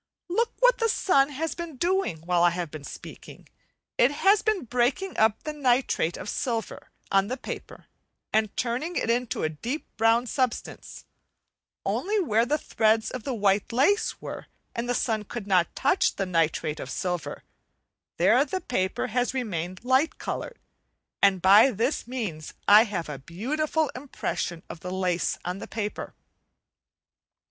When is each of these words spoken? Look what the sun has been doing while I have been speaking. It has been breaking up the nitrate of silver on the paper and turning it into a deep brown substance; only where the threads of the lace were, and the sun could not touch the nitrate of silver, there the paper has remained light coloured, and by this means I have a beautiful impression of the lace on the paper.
Look 0.29 0.53
what 0.63 0.79
the 0.79 0.89
sun 0.89 1.29
has 1.29 1.53
been 1.53 1.77
doing 1.77 2.21
while 2.21 2.41
I 2.41 2.49
have 2.49 2.71
been 2.71 2.83
speaking. 2.83 3.47
It 3.99 4.09
has 4.09 4.41
been 4.41 4.65
breaking 4.65 5.15
up 5.15 5.43
the 5.43 5.53
nitrate 5.53 6.17
of 6.17 6.27
silver 6.27 6.89
on 7.11 7.27
the 7.27 7.37
paper 7.37 7.85
and 8.33 8.57
turning 8.57 8.95
it 8.95 9.11
into 9.11 9.43
a 9.43 9.49
deep 9.49 9.85
brown 9.97 10.25
substance; 10.25 11.05
only 11.85 12.19
where 12.19 12.47
the 12.47 12.57
threads 12.57 13.11
of 13.11 13.25
the 13.25 13.35
lace 13.71 14.19
were, 14.19 14.47
and 14.75 14.89
the 14.89 14.95
sun 14.95 15.23
could 15.23 15.45
not 15.45 15.75
touch 15.75 16.15
the 16.15 16.25
nitrate 16.25 16.79
of 16.79 16.89
silver, 16.89 17.43
there 18.17 18.43
the 18.43 18.59
paper 18.59 19.05
has 19.05 19.35
remained 19.35 19.85
light 19.85 20.17
coloured, 20.17 20.57
and 21.21 21.43
by 21.43 21.69
this 21.69 22.07
means 22.07 22.55
I 22.67 22.85
have 22.85 23.07
a 23.07 23.19
beautiful 23.19 23.91
impression 23.95 24.63
of 24.67 24.79
the 24.79 24.89
lace 24.91 25.37
on 25.45 25.59
the 25.59 25.67
paper. 25.67 26.15